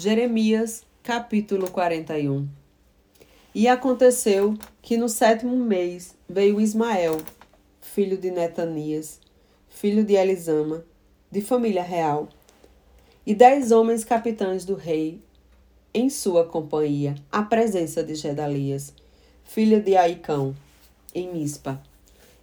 Jeremias, 0.00 0.84
capítulo 1.02 1.68
41 1.72 2.48
E 3.52 3.66
aconteceu 3.66 4.56
que 4.80 4.96
no 4.96 5.08
sétimo 5.08 5.56
mês 5.56 6.14
veio 6.28 6.60
Ismael, 6.60 7.16
filho 7.80 8.16
de 8.16 8.30
Netanias, 8.30 9.18
filho 9.68 10.04
de 10.04 10.14
Elisama, 10.14 10.84
de 11.32 11.40
família 11.40 11.82
real, 11.82 12.28
e 13.26 13.34
dez 13.34 13.72
homens 13.72 14.04
capitães 14.04 14.64
do 14.64 14.76
rei, 14.76 15.20
em 15.92 16.08
sua 16.08 16.44
companhia, 16.44 17.16
à 17.32 17.42
presença 17.42 18.00
de 18.00 18.14
Gedalias, 18.14 18.94
filho 19.42 19.82
de 19.82 19.96
Aicão, 19.96 20.54
em 21.12 21.32
Mispa. 21.32 21.82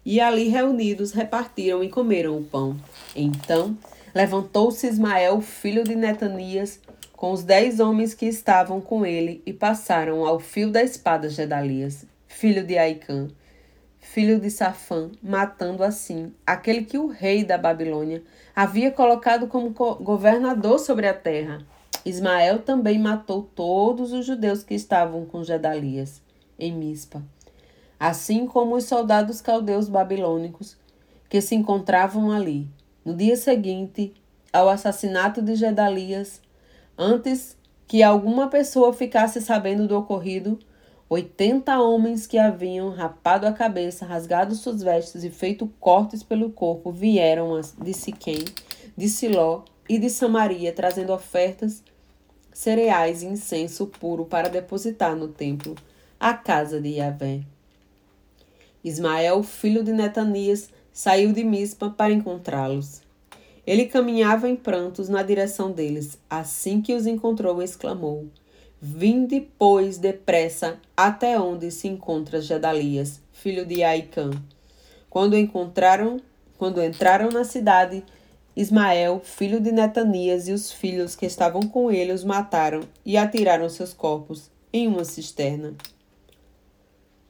E 0.03 0.19
ali 0.19 0.49
reunidos 0.49 1.13
repartiram 1.13 1.81
e 1.81 1.87
comeram 1.87 2.37
o 2.37 2.43
pão. 2.43 2.75
Então 3.15 3.77
levantou-se 4.13 4.85
Ismael, 4.85 5.39
filho 5.39 5.85
de 5.85 5.95
Netanias, 5.95 6.81
com 7.15 7.31
os 7.31 7.43
dez 7.43 7.79
homens 7.79 8.13
que 8.13 8.25
estavam 8.25 8.81
com 8.81 9.05
ele 9.05 9.41
e 9.45 9.53
passaram 9.53 10.25
ao 10.25 10.39
fio 10.39 10.69
da 10.69 10.83
espada 10.83 11.29
Gedalias, 11.29 12.05
filho 12.27 12.65
de 12.65 12.77
Aicã, 12.77 13.29
filho 13.99 14.39
de 14.39 14.51
Safã, 14.51 15.09
matando 15.23 15.83
assim 15.83 16.33
aquele 16.45 16.83
que 16.83 16.97
o 16.97 17.07
rei 17.07 17.43
da 17.43 17.57
Babilônia 17.57 18.21
havia 18.55 18.91
colocado 18.91 19.47
como 19.47 19.71
governador 19.71 20.77
sobre 20.77 21.07
a 21.07 21.13
terra. 21.13 21.65
Ismael 22.05 22.59
também 22.59 22.99
matou 22.99 23.43
todos 23.43 24.11
os 24.11 24.25
judeus 24.25 24.63
que 24.63 24.75
estavam 24.75 25.25
com 25.25 25.43
Gedalias 25.43 26.21
em 26.59 26.73
Mispa, 26.73 27.23
assim 27.99 28.45
como 28.45 28.75
os 28.75 28.83
soldados 28.83 29.41
caldeus 29.41 29.87
babilônicos 29.87 30.77
que 31.29 31.41
se 31.41 31.55
encontravam 31.55 32.31
ali. 32.31 32.67
No 33.03 33.15
dia 33.15 33.35
seguinte 33.37 34.13
ao 34.53 34.69
assassinato 34.69 35.41
de 35.41 35.55
Gedalias, 35.55 36.41
Antes 36.97 37.57
que 37.87 38.01
alguma 38.01 38.49
pessoa 38.49 38.93
ficasse 38.93 39.41
sabendo 39.41 39.87
do 39.87 39.97
ocorrido, 39.97 40.57
oitenta 41.09 41.79
homens 41.79 42.25
que 42.25 42.37
haviam 42.37 42.89
rapado 42.89 43.45
a 43.45 43.51
cabeça, 43.51 44.05
rasgado 44.05 44.55
suas 44.55 44.81
vestes 44.81 45.23
e 45.23 45.29
feito 45.29 45.67
cortes 45.79 46.23
pelo 46.23 46.51
corpo 46.51 46.91
vieram 46.91 47.59
de 47.81 47.93
Siquém, 47.93 48.45
de 48.95 49.09
Siló 49.09 49.63
e 49.89 49.99
de 49.99 50.09
Samaria, 50.09 50.71
trazendo 50.71 51.13
ofertas, 51.13 51.83
cereais 52.53 53.21
e 53.21 53.25
incenso 53.25 53.87
puro 53.87 54.25
para 54.25 54.49
depositar 54.49 55.15
no 55.15 55.27
templo, 55.27 55.75
a 56.17 56.33
casa 56.33 56.79
de 56.79 56.95
Yahvé. 56.95 57.41
Ismael, 58.81 59.43
filho 59.43 59.83
de 59.83 59.91
Netanias, 59.91 60.69
saiu 60.93 61.33
de 61.33 61.43
Mispa 61.43 61.89
para 61.89 62.13
encontrá-los. 62.13 63.04
Ele 63.65 63.85
caminhava 63.85 64.47
em 64.47 64.55
prantos 64.55 65.09
na 65.09 65.23
direção 65.23 65.71
deles. 65.71 66.17
Assim 66.29 66.81
que 66.81 66.93
os 66.93 67.07
encontrou, 67.07 67.61
exclamou: 67.61 68.27
Vinde, 68.79 69.47
pois, 69.57 69.97
depressa 69.97 70.77
até 70.95 71.39
onde 71.39 71.71
se 71.71 71.87
encontra 71.87 72.41
Gedalias, 72.41 73.21
filho 73.31 73.65
de 73.65 73.83
Aicã. 73.83 74.29
Quando 75.09 75.35
encontraram, 75.35 76.19
quando 76.57 76.83
entraram 76.83 77.29
na 77.29 77.43
cidade, 77.43 78.03
Ismael, 78.55 79.19
filho 79.23 79.59
de 79.59 79.71
Netanias, 79.71 80.47
e 80.47 80.51
os 80.51 80.71
filhos 80.71 81.15
que 81.15 81.25
estavam 81.25 81.61
com 81.63 81.91
ele 81.91 82.13
os 82.13 82.23
mataram 82.23 82.81
e 83.05 83.17
atiraram 83.17 83.67
seus 83.69 83.93
corpos 83.93 84.51
em 84.71 84.87
uma 84.87 85.03
cisterna. 85.03 85.73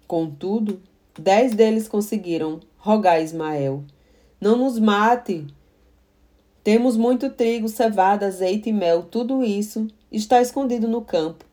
Contudo, 0.07 0.81
dez 1.17 1.55
deles 1.55 1.87
conseguiram 1.87 2.59
rogar 2.77 3.15
a 3.15 3.21
Ismael: 3.21 3.83
Não 4.39 4.57
nos 4.57 4.77
mate, 4.77 5.47
temos 6.65 6.97
muito 6.97 7.29
trigo, 7.29 7.69
cevada, 7.69 8.25
azeite 8.25 8.71
e 8.71 8.73
mel, 8.73 9.03
tudo 9.03 9.43
isso 9.43 9.87
está 10.11 10.41
escondido 10.41 10.87
no 10.87 10.99
campo. 10.99 11.45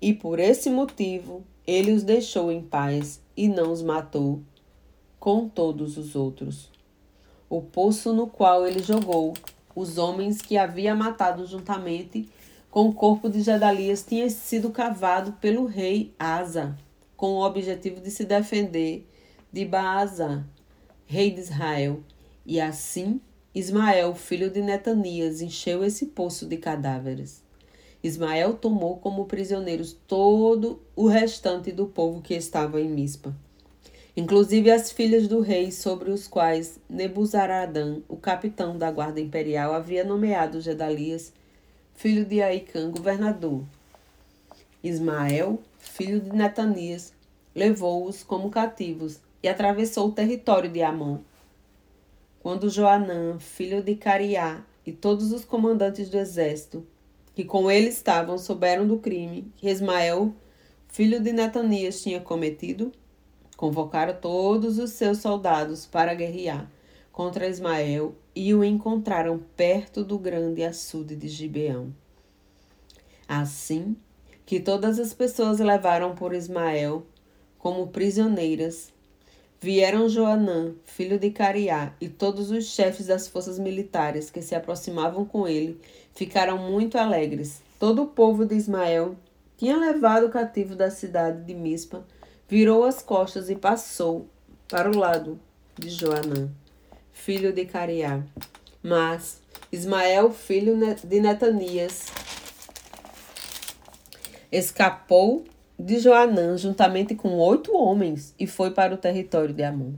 E 0.00 0.14
por 0.14 0.38
esse 0.38 0.70
motivo 0.70 1.44
ele 1.66 1.92
os 1.92 2.02
deixou 2.02 2.50
em 2.50 2.62
paz 2.62 3.20
e 3.36 3.48
não 3.48 3.70
os 3.70 3.82
matou 3.82 4.40
com 5.20 5.46
todos 5.46 5.98
os 5.98 6.16
outros. 6.16 6.70
O 7.50 7.60
poço 7.60 8.14
no 8.14 8.26
qual 8.26 8.66
ele 8.66 8.82
jogou 8.82 9.34
os 9.74 9.98
homens 9.98 10.40
que 10.40 10.56
havia 10.56 10.94
matado 10.94 11.44
juntamente 11.44 12.26
com 12.70 12.88
o 12.88 12.94
corpo 12.94 13.28
de 13.28 13.42
Gedalias 13.42 14.06
tinha 14.08 14.30
sido 14.30 14.70
cavado 14.70 15.32
pelo 15.32 15.66
rei 15.66 16.14
Asa, 16.18 16.74
com 17.14 17.32
o 17.32 17.44
objetivo 17.44 18.00
de 18.00 18.10
se 18.10 18.24
defender 18.24 19.06
de 19.52 19.66
Baasa, 19.66 20.46
rei 21.04 21.30
de 21.30 21.40
Israel, 21.40 22.00
e 22.46 22.58
assim 22.58 23.20
Ismael, 23.56 24.14
filho 24.14 24.50
de 24.50 24.60
Netanias, 24.60 25.40
encheu 25.40 25.82
esse 25.82 26.04
poço 26.04 26.44
de 26.44 26.58
cadáveres. 26.58 27.42
Ismael 28.04 28.52
tomou 28.52 28.98
como 28.98 29.24
prisioneiros 29.24 29.96
todo 30.06 30.78
o 30.94 31.06
restante 31.06 31.72
do 31.72 31.86
povo 31.86 32.20
que 32.20 32.34
estava 32.34 32.78
em 32.78 32.86
Mispa, 32.86 33.34
inclusive 34.14 34.70
as 34.70 34.92
filhas 34.92 35.26
do 35.26 35.40
rei, 35.40 35.72
sobre 35.72 36.10
os 36.10 36.28
quais 36.28 36.78
Nebuzaradã, 36.86 38.02
o 38.06 38.18
capitão 38.18 38.76
da 38.76 38.90
guarda 38.90 39.22
imperial, 39.22 39.72
havia 39.72 40.04
nomeado 40.04 40.60
Gedalias, 40.60 41.32
filho 41.94 42.26
de 42.26 42.42
Aicã, 42.42 42.90
governador. 42.90 43.64
Ismael, 44.84 45.58
filho 45.78 46.20
de 46.20 46.28
Netanias, 46.28 47.14
levou-os 47.54 48.22
como 48.22 48.50
cativos 48.50 49.18
e 49.42 49.48
atravessou 49.48 50.08
o 50.08 50.12
território 50.12 50.70
de 50.70 50.82
Amon 50.82 51.20
quando 52.46 52.70
Joanã, 52.70 53.40
filho 53.40 53.82
de 53.82 53.96
Cariá, 53.96 54.64
e 54.86 54.92
todos 54.92 55.32
os 55.32 55.44
comandantes 55.44 56.08
do 56.08 56.16
exército, 56.16 56.86
que 57.34 57.44
com 57.44 57.68
ele 57.68 57.88
estavam, 57.88 58.38
souberam 58.38 58.86
do 58.86 58.98
crime 59.00 59.52
que 59.56 59.68
Ismael, 59.68 60.32
filho 60.86 61.20
de 61.20 61.32
Netanias, 61.32 62.00
tinha 62.00 62.20
cometido, 62.20 62.92
convocaram 63.56 64.14
todos 64.20 64.78
os 64.78 64.90
seus 64.90 65.18
soldados 65.18 65.86
para 65.86 66.14
guerrear 66.14 66.70
contra 67.10 67.48
Ismael 67.48 68.14
e 68.32 68.54
o 68.54 68.62
encontraram 68.62 69.40
perto 69.56 70.04
do 70.04 70.16
grande 70.16 70.62
açude 70.62 71.16
de 71.16 71.26
Gibeão. 71.26 71.92
Assim 73.26 73.96
que 74.44 74.60
todas 74.60 75.00
as 75.00 75.12
pessoas 75.12 75.58
levaram 75.58 76.14
por 76.14 76.32
Ismael 76.32 77.04
como 77.58 77.88
prisioneiras 77.88 78.94
Vieram 79.60 80.08
Joanã, 80.08 80.74
filho 80.84 81.18
de 81.18 81.30
Cariá, 81.30 81.92
e 82.00 82.08
todos 82.08 82.50
os 82.50 82.66
chefes 82.66 83.06
das 83.06 83.26
forças 83.26 83.58
militares 83.58 84.30
que 84.30 84.42
se 84.42 84.54
aproximavam 84.54 85.24
com 85.24 85.48
ele 85.48 85.80
ficaram 86.14 86.58
muito 86.58 86.98
alegres. 86.98 87.62
Todo 87.78 88.02
o 88.02 88.06
povo 88.06 88.44
de 88.44 88.54
Ismael 88.54 89.16
tinha 89.56 89.76
levado 89.76 90.26
o 90.26 90.30
cativo 90.30 90.76
da 90.76 90.90
cidade 90.90 91.42
de 91.44 91.54
Mispa, 91.54 92.06
virou 92.46 92.84
as 92.84 93.02
costas 93.02 93.48
e 93.48 93.56
passou 93.56 94.28
para 94.68 94.90
o 94.90 94.96
lado 94.96 95.40
de 95.78 95.88
Joanã, 95.88 96.50
filho 97.12 97.52
de 97.52 97.64
Cariá. 97.64 98.22
Mas 98.82 99.40
Ismael, 99.72 100.30
filho 100.30 100.76
de 101.02 101.20
Netanias, 101.20 102.06
escapou 104.52 105.44
de 105.78 105.98
Joanã 105.98 106.56
juntamente 106.56 107.14
com 107.14 107.38
oito 107.38 107.76
homens 107.76 108.34
e 108.38 108.46
foi 108.46 108.70
para 108.70 108.94
o 108.94 108.98
território 108.98 109.54
de 109.54 109.62
Amon. 109.62 109.92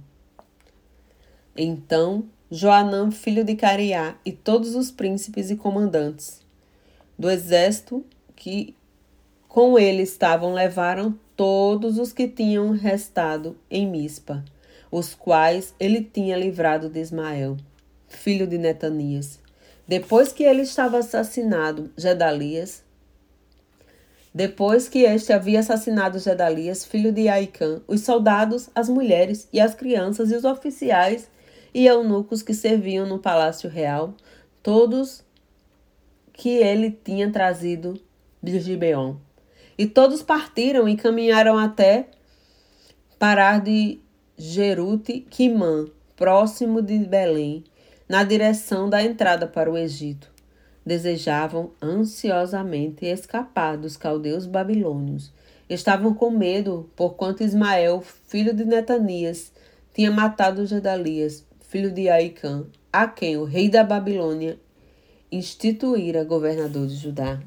Então 1.57 2.25
Joanã, 2.51 3.11
filho 3.11 3.45
de 3.45 3.55
Cariá, 3.55 4.17
e 4.25 4.33
todos 4.33 4.75
os 4.75 4.91
príncipes 4.91 5.51
e 5.51 5.57
comandantes 5.57 6.41
do 7.19 7.29
exército 7.29 8.03
que 8.35 8.75
com 9.47 9.79
ele 9.79 10.03
estavam 10.03 10.55
levaram 10.55 11.19
todos 11.37 11.99
os 11.99 12.13
que 12.13 12.27
tinham 12.27 12.71
restado 12.71 13.55
em 13.71 13.87
Mispa, 13.87 14.43
os 14.91 15.15
quais 15.15 15.75
ele 15.79 16.03
tinha 16.03 16.39
livrado 16.39 16.89
de 16.89 17.01
Ismael, 17.01 17.59
filho 18.07 18.47
de 18.47 18.57
Netanias. 18.57 19.39
Depois 19.87 20.33
que 20.33 20.45
ele 20.45 20.63
estava 20.63 20.99
assassinado, 20.99 21.91
Gedalias, 21.99 22.83
depois 24.39 24.89
que 24.89 25.01
este 25.01 25.33
havia 25.33 25.59
assassinado 25.59 26.21
Gedalias, 26.21 26.85
filho 26.85 27.11
de 27.11 27.29
Aicã, 27.29 27.83
os 27.89 28.03
soldados, 28.03 28.71
as 28.73 28.89
mulheres 28.89 29.49
e 29.53 29.61
as 29.61 29.75
crianças 29.75 30.31
e 30.31 30.37
os 30.37 30.45
oficiais 30.45 31.29
e 31.75 31.89
eunucos 31.89 32.41
que 32.41 32.55
serviam 32.55 33.05
no 33.05 33.19
palácio 33.19 33.69
real, 33.69 34.15
todos 34.63 35.25
que 36.33 36.51
ele 36.51 36.93
tinha 36.93 37.33
trazido 37.33 38.01
de 38.41 38.61
Gibeon. 38.61 39.17
E 39.77 39.87
todos 39.89 40.23
partiram 40.23 40.89
e 40.89 40.95
caminharam 40.95 41.59
até 41.59 42.07
parar 43.19 43.61
de 43.61 43.99
Jerute 44.37 45.19
Quimã, 45.19 45.87
próximo 46.15 46.81
de 46.81 46.97
Belém, 47.01 47.65
na 48.09 48.23
direção 48.23 48.89
da 48.89 49.03
entrada 49.03 49.49
para 49.49 49.69
o 49.69 49.77
Egito 49.77 50.38
desejavam 50.89 51.71
ansiosamente 51.81 53.05
escapar 53.05 53.77
dos 53.77 53.97
caldeus 53.97 54.47
babilônios. 54.47 55.31
Estavam 55.69 56.15
com 56.15 56.31
medo, 56.31 56.91
porquanto 56.97 57.45
Ismael, 57.45 58.03
filho 58.27 58.55
de 58.55 58.65
Netanias, 58.65 59.53
tinha 59.95 60.11
matado 60.11 60.67
Gedalias, 60.67 61.45
filho 61.61 61.93
de 61.93 62.09
Aicã, 62.09 62.65
a 62.91 63.07
quem 63.07 63.37
o 63.37 63.45
rei 63.45 63.69
da 63.69 63.85
Babilônia 63.85 64.59
instituíra 65.31 66.25
governador 66.25 66.87
de 66.87 66.97
Judá. 66.97 67.39